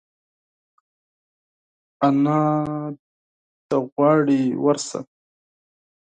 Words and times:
انا 2.07 2.39
دي 3.69 3.77
غواړي 3.93 4.43
ورشه! 4.63 4.99